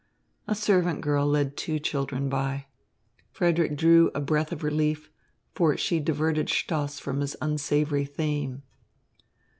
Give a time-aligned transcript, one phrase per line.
[0.47, 2.65] A servant girl led two children by.
[3.29, 5.11] Frederick drew a breath of relief,
[5.53, 8.63] for she diverted Stoss from his unsavoury theme.